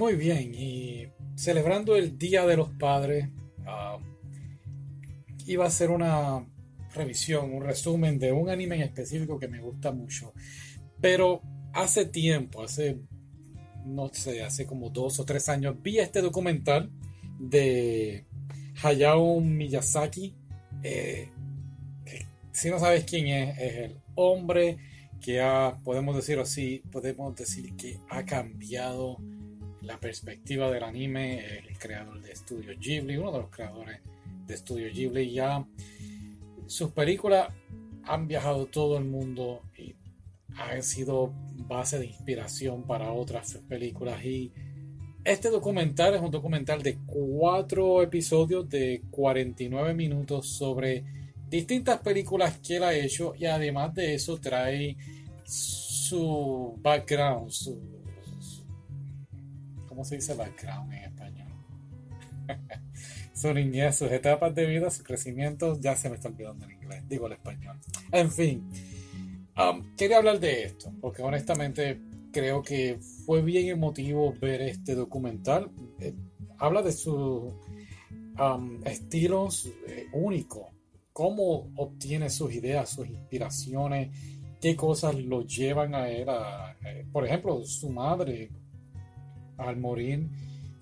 Muy 0.00 0.14
bien, 0.14 0.54
y 0.54 1.08
celebrando 1.34 1.94
el 1.94 2.16
Día 2.16 2.46
de 2.46 2.56
los 2.56 2.70
Padres, 2.70 3.28
ah, 3.66 3.98
iba 5.44 5.64
a 5.64 5.68
hacer 5.68 5.90
una 5.90 6.48
revisión, 6.94 7.52
un 7.52 7.62
resumen 7.62 8.18
de 8.18 8.32
un 8.32 8.48
anime 8.48 8.76
en 8.76 8.80
específico 8.80 9.38
que 9.38 9.46
me 9.46 9.60
gusta 9.60 9.92
mucho. 9.92 10.32
Pero 11.02 11.42
hace 11.74 12.06
tiempo, 12.06 12.62
hace, 12.62 12.96
no 13.84 14.08
sé, 14.10 14.42
hace 14.42 14.64
como 14.64 14.88
dos 14.88 15.20
o 15.20 15.26
tres 15.26 15.50
años, 15.50 15.76
vi 15.82 15.98
este 15.98 16.22
documental 16.22 16.90
de 17.38 18.24
Hayao 18.82 19.38
Miyazaki. 19.42 20.34
Eh, 20.82 21.28
si 22.52 22.70
no 22.70 22.78
sabes 22.78 23.04
quién 23.04 23.26
es, 23.26 23.58
es 23.58 23.76
el 23.90 24.00
hombre 24.14 24.78
que 25.20 25.42
ha, 25.42 25.76
podemos 25.84 26.16
decir 26.16 26.38
así, 26.38 26.82
podemos 26.90 27.36
decir 27.36 27.76
que 27.76 28.00
ha 28.08 28.24
cambiado 28.24 29.18
la 29.82 29.98
perspectiva 29.98 30.70
del 30.70 30.82
anime, 30.82 31.58
el 31.58 31.78
creador 31.78 32.20
de 32.20 32.34
Studio 32.34 32.74
Ghibli, 32.78 33.16
uno 33.16 33.32
de 33.32 33.38
los 33.38 33.50
creadores 33.50 34.00
de 34.46 34.56
Studio 34.56 34.90
Ghibli, 34.92 35.32
ya 35.32 35.64
sus 36.66 36.92
películas 36.92 37.48
han 38.04 38.28
viajado 38.28 38.66
todo 38.66 38.98
el 38.98 39.04
mundo 39.04 39.62
y 39.76 39.94
han 40.56 40.82
sido 40.82 41.32
base 41.66 41.98
de 41.98 42.06
inspiración 42.06 42.82
para 42.82 43.12
otras 43.12 43.58
películas. 43.68 44.24
Y 44.24 44.52
este 45.24 45.50
documental 45.50 46.14
es 46.14 46.20
un 46.20 46.30
documental 46.30 46.82
de 46.82 46.98
cuatro 47.06 48.02
episodios 48.02 48.68
de 48.68 49.02
49 49.10 49.94
minutos 49.94 50.48
sobre 50.48 51.04
distintas 51.48 51.98
películas 52.00 52.58
que 52.58 52.76
él 52.76 52.84
ha 52.84 52.94
hecho 52.94 53.34
y 53.36 53.46
además 53.46 53.94
de 53.94 54.14
eso 54.14 54.38
trae 54.38 54.96
su 55.44 56.78
background, 56.80 57.50
su 57.50 57.99
¿Cómo 59.90 60.04
se 60.04 60.14
dice 60.14 60.34
background 60.34 60.92
en 60.92 61.02
español? 61.02 61.48
su 63.34 63.52
niñez, 63.52 63.96
sus 63.96 64.12
etapas 64.12 64.54
de 64.54 64.64
vida, 64.64 64.88
su 64.88 65.02
crecimiento, 65.02 65.80
ya 65.80 65.96
se 65.96 66.08
me 66.08 66.14
está 66.14 66.28
olvidando 66.28 66.64
en 66.64 66.70
inglés, 66.70 67.08
digo 67.08 67.26
el 67.26 67.32
español. 67.32 67.76
En 68.12 68.30
fin, 68.30 68.70
um, 69.58 69.96
quería 69.96 70.18
hablar 70.18 70.38
de 70.38 70.62
esto, 70.62 70.92
porque 71.00 71.22
honestamente 71.22 72.00
creo 72.30 72.62
que 72.62 73.00
fue 73.26 73.42
bien 73.42 73.66
emotivo 73.66 74.32
ver 74.40 74.62
este 74.62 74.94
documental. 74.94 75.72
Eh, 75.98 76.14
habla 76.58 76.82
de 76.82 76.92
sus 76.92 77.52
um, 78.38 78.86
estilos 78.86 79.72
eh, 79.88 80.06
únicos, 80.12 80.68
cómo 81.12 81.72
obtiene 81.74 82.30
sus 82.30 82.54
ideas, 82.54 82.90
sus 82.90 83.08
inspiraciones, 83.08 84.16
qué 84.60 84.76
cosas 84.76 85.16
lo 85.16 85.42
llevan 85.42 85.96
a 85.96 86.08
él 86.08 86.28
eh, 86.84 87.04
por 87.10 87.26
ejemplo, 87.26 87.64
su 87.64 87.90
madre 87.90 88.50
al 89.60 89.76
morir 89.76 90.28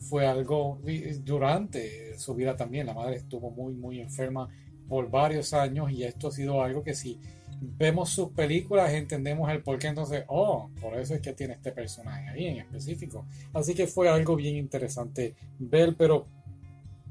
fue 0.01 0.27
algo 0.27 0.81
durante 1.25 2.19
su 2.19 2.35
vida 2.35 2.57
también. 2.57 2.87
La 2.87 2.95
madre 2.95 3.17
estuvo 3.17 3.51
muy, 3.51 3.75
muy 3.75 4.01
enferma 4.01 4.49
por 4.89 5.11
varios 5.11 5.53
años 5.53 5.91
y 5.91 6.05
esto 6.05 6.29
ha 6.29 6.33
sido 6.33 6.63
algo 6.63 6.83
que 6.83 6.95
si 6.95 7.21
vemos 7.61 8.11
sus 8.11 8.31
películas 8.31 8.93
entendemos 8.93 9.51
el 9.51 9.63
por 9.63 9.79
qué 9.79 9.89
entonces, 9.89 10.25
oh, 10.29 10.71
por 10.81 10.99
eso 10.99 11.15
es 11.15 11.21
que 11.21 11.33
tiene 11.33 11.55
este 11.55 11.73
personaje 11.73 12.29
ahí 12.31 12.47
en 12.47 12.59
específico. 12.59 13.27
Así 13.53 13.75
que 13.75 13.87
fue 13.87 14.09
algo 14.09 14.37
bien 14.37 14.57
interesante 14.57 15.35
ver, 15.59 15.97
pero 15.97 16.27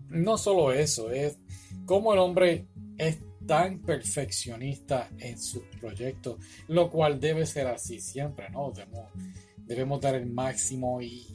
no 0.09 0.37
solo 0.37 0.71
eso, 0.71 1.11
es 1.11 1.37
como 1.85 2.13
el 2.13 2.19
hombre 2.19 2.65
es 2.97 3.19
tan 3.45 3.79
perfeccionista 3.79 5.09
en 5.19 5.37
sus 5.37 5.63
proyectos, 5.79 6.37
lo 6.67 6.89
cual 6.89 7.19
debe 7.19 7.45
ser 7.45 7.67
así 7.67 7.99
siempre, 7.99 8.49
¿no? 8.49 8.71
Debemos, 8.71 9.09
debemos 9.57 10.01
dar 10.01 10.15
el 10.15 10.25
máximo 10.25 11.01
y, 11.01 11.25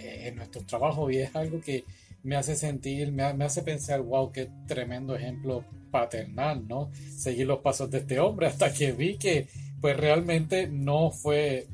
en 0.00 0.36
nuestro 0.36 0.64
trabajo 0.64 1.10
y 1.10 1.18
es 1.18 1.34
algo 1.34 1.60
que 1.60 1.84
me 2.22 2.36
hace 2.36 2.56
sentir, 2.56 3.12
me, 3.12 3.22
hace 3.22 3.62
pensar, 3.62 4.00
wow, 4.02 4.32
qué 4.32 4.50
tremendo 4.66 5.14
ejemplo 5.14 5.64
paternal, 5.90 6.66
¿no? 6.66 6.90
Seguir 6.92 7.46
los 7.46 7.60
pasos 7.60 7.90
de 7.90 7.98
este 7.98 8.18
hombre 8.20 8.46
hasta 8.46 8.72
que 8.72 8.92
vi 8.92 9.16
que 9.16 9.48
pues 9.80 9.96
realmente 9.96 10.68
no 10.68 11.10
fue 11.10 11.68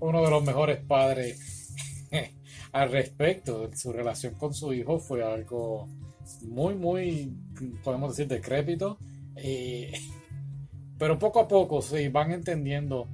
uno 0.00 0.22
de 0.22 0.30
los 0.30 0.44
mejores 0.44 0.78
padres 0.84 1.70
al 2.72 2.90
respecto. 2.90 3.70
Su 3.74 3.92
relación 3.92 4.34
con 4.34 4.52
su 4.52 4.72
hijo 4.72 4.98
fue 4.98 5.22
algo 5.22 5.88
muy, 6.42 6.74
muy, 6.74 7.32
podemos 7.84 8.16
decir, 8.16 8.28
decrépito. 8.28 8.98
Eh, 9.36 9.92
pero 10.98 11.18
poco 11.18 11.40
a 11.40 11.48
poco 11.48 11.80
se 11.80 12.08
van 12.08 12.32
entendiendo 12.32 13.08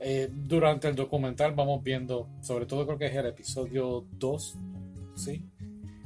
eh, 0.00 0.28
durante 0.32 0.88
el 0.88 0.94
documental 0.94 1.54
vamos 1.54 1.82
viendo, 1.82 2.28
sobre 2.40 2.66
todo 2.66 2.86
creo 2.86 2.98
que 2.98 3.06
es 3.06 3.14
el 3.14 3.26
episodio 3.26 4.06
2, 4.12 4.58
¿sí? 5.16 5.44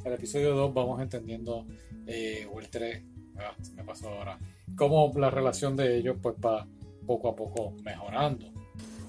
El 0.05 0.13
episodio 0.15 0.55
2 0.55 0.75
vamos 0.75 1.01
entendiendo, 1.01 1.67
eh, 2.07 2.47
o 2.53 2.61
el 2.61 2.69
3, 2.69 3.03
ah, 3.39 3.55
me 3.77 3.85
pasó 3.85 4.09
ahora, 4.09 4.39
cómo 4.77 5.13
la 5.17 5.31
relación 5.31 5.77
de 5.77 5.99
ellos 5.99 6.17
pues 6.23 6.35
va 6.45 6.67
poco 7.07 7.29
a 7.29 7.37
poco 7.37 7.75
mejorando. 7.83 8.53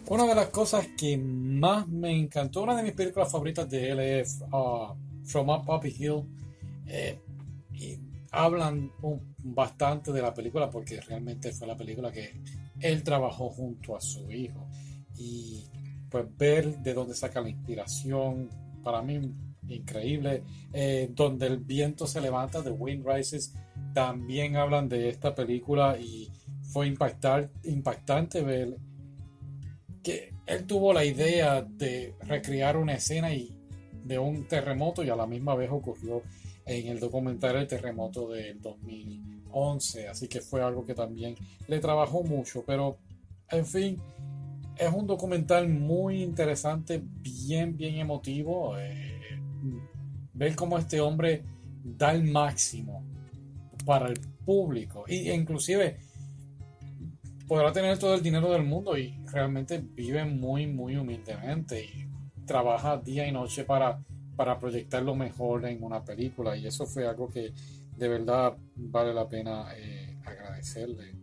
Una 0.08 0.26
de 0.26 0.36
las 0.36 0.50
cosas 0.50 0.88
que 0.98 1.18
más 1.18 1.88
me 1.88 2.12
encantó, 2.12 2.64
una 2.64 2.76
de 2.76 2.84
mis 2.84 2.92
películas 2.92 3.32
favoritas 3.32 3.70
de 3.70 4.20
es 4.20 4.44
uh, 4.52 4.94
From 5.24 5.50
Up 5.50 5.66
Poppy 5.66 5.96
Hill. 5.98 6.24
Eh, 6.88 7.18
y 7.74 7.98
hablan 8.32 8.92
bastante 9.38 10.12
de 10.12 10.22
la 10.22 10.34
película 10.34 10.70
porque 10.70 11.00
realmente 11.02 11.54
fue 11.54 11.68
la 11.68 11.78
película 11.78 12.12
que 12.12 12.34
él 12.84 13.04
trabajó 13.04 13.50
junto 13.50 13.96
a 13.96 14.02
su 14.02 14.32
hijo. 14.32 14.68
Y 15.16 15.64
pues 16.10 16.26
ver 16.38 16.78
de 16.80 16.94
dónde 16.94 17.16
saca 17.16 17.42
la 17.42 17.50
inspiración, 17.50 18.50
para 18.84 19.02
mí 19.02 19.20
increíble, 19.68 20.44
eh, 20.74 21.10
donde 21.14 21.48
el 21.48 21.58
viento 21.58 22.06
se 22.06 22.22
levanta, 22.22 22.62
de 22.62 22.72
Wind 22.72 23.06
Rises, 23.08 23.54
también 23.94 24.58
hablan 24.58 24.90
de 24.90 25.10
esta 25.10 25.34
película 25.34 25.98
y 25.98 26.30
fue 26.62 26.88
impactar, 26.88 27.50
impactante 27.64 28.42
ver 28.42 28.78
que 30.04 30.34
él 30.46 30.66
tuvo 30.66 30.94
la 30.94 31.06
idea 31.06 31.62
de 31.62 32.16
recrear 32.22 32.76
una 32.76 32.96
escena 32.96 33.34
y 33.34 33.58
de 34.04 34.20
un 34.20 34.48
terremoto 34.48 35.04
y 35.04 35.10
a 35.10 35.16
la 35.16 35.26
misma 35.26 35.56
vez 35.56 35.70
ocurrió 35.72 36.24
en 36.66 36.88
el 36.88 37.00
documental 37.00 37.56
El 37.56 37.68
terremoto 37.68 38.30
del 38.30 38.60
2011, 39.53 40.08
así 40.08 40.28
que 40.28 40.41
fue 40.41 40.62
algo 40.62 40.86
que 40.86 40.94
también 40.94 41.36
le 41.68 41.80
trabajó 41.80 42.24
mucho, 42.24 42.64
pero 42.66 42.97
en 43.50 43.66
fin, 43.66 44.02
es 44.78 44.91
un 44.91 45.06
documental 45.06 45.69
muy 45.69 46.24
interesante, 46.24 47.02
bien, 47.03 47.78
bien 47.78 47.96
emotivo. 47.96 48.78
Eh, 48.78 49.40
ver 50.34 50.56
cómo 50.56 50.78
este 50.78 51.00
hombre 51.00 51.44
da 51.84 52.12
el 52.14 52.24
máximo 52.24 53.03
para 53.86 54.08
el 54.08 54.19
público. 54.46 55.06
Y, 55.08 55.30
e 55.30 55.36
inclusive 55.36 55.97
podrá 57.47 57.72
tener 57.72 57.97
todo 58.00 58.16
el 58.16 58.24
dinero 58.24 58.52
del 58.52 58.64
mundo 58.64 58.97
y 58.97 59.14
realmente 59.31 59.80
vive 59.84 60.25
muy, 60.25 60.68
muy 60.68 60.96
humildemente 60.96 61.84
y 61.84 62.08
trabaja 62.46 62.97
día 62.97 63.28
y 63.28 63.31
noche 63.31 63.64
para, 63.64 64.00
para 64.35 64.58
proyectar 64.58 65.03
lo 65.03 65.16
mejor 65.16 65.66
en 65.66 65.84
una 65.84 66.03
película. 66.03 66.58
Y 66.58 66.66
eso 66.66 66.85
fue 66.85 67.08
algo 67.08 67.28
que 67.28 67.53
de 68.03 68.09
verdad 68.09 68.58
vale 68.75 69.14
la 69.14 69.30
pena 69.30 69.66
eh, 69.78 70.18
agradecerle. 70.25 71.16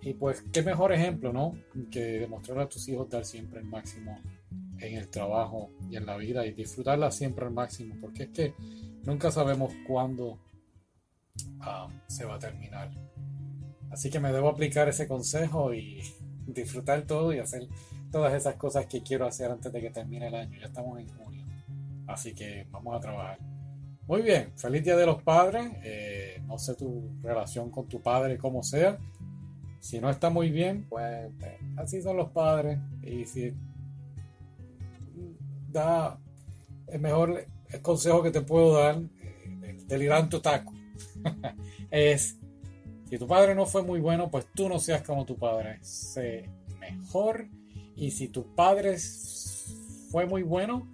Y 0.00 0.14
pues, 0.14 0.42
qué 0.50 0.62
mejor 0.62 0.94
ejemplo, 0.94 1.34
¿no? 1.34 1.52
Que 1.90 2.00
demostrar 2.20 2.60
a 2.60 2.68
tus 2.68 2.88
hijos 2.88 3.10
dar 3.10 3.26
siempre 3.26 3.60
el 3.60 3.66
máximo 3.66 4.18
en 4.78 4.96
el 4.96 5.10
trabajo 5.10 5.70
y 5.90 5.96
en 5.96 6.06
la 6.06 6.16
vida 6.16 6.46
y 6.46 6.52
disfrutarla 6.52 7.10
siempre 7.10 7.44
al 7.44 7.52
máximo, 7.52 7.94
porque 8.00 8.22
es 8.22 8.28
que 8.30 8.54
nunca 9.04 9.30
sabemos 9.30 9.70
cuándo 9.86 10.38
ah, 11.60 11.88
se 12.06 12.24
va 12.24 12.36
a 12.36 12.38
terminar. 12.38 12.90
Así 13.90 14.08
que 14.08 14.18
me 14.18 14.32
debo 14.32 14.48
aplicar 14.48 14.88
ese 14.88 15.06
consejo 15.06 15.74
y 15.74 16.00
disfrutar 16.46 17.02
todo 17.02 17.34
y 17.34 17.38
hacer 17.38 17.68
todas 18.10 18.32
esas 18.32 18.54
cosas 18.54 18.86
que 18.86 19.02
quiero 19.02 19.26
hacer 19.26 19.50
antes 19.50 19.70
de 19.70 19.82
que 19.82 19.90
termine 19.90 20.28
el 20.28 20.34
año. 20.34 20.58
Ya 20.58 20.68
estamos 20.68 20.98
en 20.98 21.08
junio. 21.08 21.44
Así 22.06 22.34
que 22.34 22.66
vamos 22.70 22.96
a 22.96 23.00
trabajar. 23.00 23.59
Muy 24.10 24.22
bien, 24.22 24.50
feliz 24.56 24.82
Día 24.82 24.96
de 24.96 25.06
los 25.06 25.22
Padres. 25.22 25.70
Eh, 25.84 26.42
no 26.48 26.58
sé 26.58 26.74
tu 26.74 27.12
relación 27.22 27.70
con 27.70 27.86
tu 27.86 28.02
padre, 28.02 28.38
como 28.38 28.60
sea. 28.64 28.98
Si 29.78 30.00
no 30.00 30.10
está 30.10 30.30
muy 30.30 30.50
bien, 30.50 30.84
pues, 30.88 31.30
pues 31.38 31.52
así 31.76 32.02
son 32.02 32.16
los 32.16 32.30
padres. 32.30 32.80
Y 33.04 33.24
si 33.24 33.54
da 35.70 36.18
el 36.88 37.00
mejor 37.00 37.46
consejo 37.82 38.20
que 38.20 38.32
te 38.32 38.40
puedo 38.40 38.74
dar, 38.74 38.96
eh, 38.96 39.60
el 39.62 39.86
delirante 39.86 40.40
taco, 40.40 40.72
es 41.92 42.36
si 43.08 43.16
tu 43.16 43.28
padre 43.28 43.54
no 43.54 43.64
fue 43.64 43.84
muy 43.84 44.00
bueno, 44.00 44.28
pues 44.28 44.44
tú 44.56 44.68
no 44.68 44.80
seas 44.80 45.02
como 45.02 45.24
tu 45.24 45.36
padre. 45.38 45.78
Sé 45.82 46.50
mejor. 46.80 47.46
Y 47.94 48.10
si 48.10 48.26
tu 48.26 48.56
padre 48.56 48.96
fue 50.10 50.26
muy 50.26 50.42
bueno, 50.42 50.88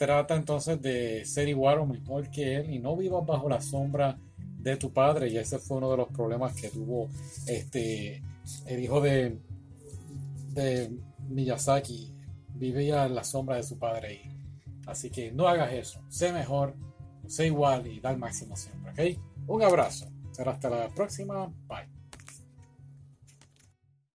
trata 0.00 0.34
entonces 0.34 0.80
de 0.80 1.26
ser 1.26 1.46
igual 1.50 1.80
o 1.80 1.86
mejor 1.86 2.30
que 2.30 2.56
él 2.56 2.70
y 2.70 2.78
no 2.78 2.96
vivas 2.96 3.26
bajo 3.26 3.50
la 3.50 3.60
sombra 3.60 4.18
de 4.38 4.78
tu 4.78 4.94
padre 4.94 5.28
y 5.28 5.36
ese 5.36 5.58
fue 5.58 5.76
uno 5.76 5.90
de 5.90 5.98
los 5.98 6.08
problemas 6.08 6.54
que 6.54 6.70
tuvo 6.70 7.10
este 7.46 8.22
el 8.64 8.80
hijo 8.80 9.02
de, 9.02 9.38
de 10.54 10.90
Miyazaki 11.28 12.14
vivía 12.54 13.04
en 13.04 13.14
la 13.14 13.24
sombra 13.24 13.56
de 13.56 13.62
su 13.62 13.78
padre 13.78 14.08
ahí. 14.08 14.22
Así 14.86 15.10
que 15.10 15.32
no 15.32 15.46
hagas 15.46 15.70
eso. 15.74 16.00
Sé 16.08 16.32
mejor, 16.32 16.74
sé 17.26 17.48
igual 17.48 17.86
y 17.86 18.00
da 18.00 18.10
el 18.10 18.18
máximo 18.18 18.56
siempre, 18.56 18.92
¿ok? 18.92 19.20
Un 19.48 19.62
abrazo. 19.62 20.10
Será 20.30 20.52
hasta 20.52 20.70
la 20.70 20.88
próxima. 20.88 21.52
Bye. 21.68 21.89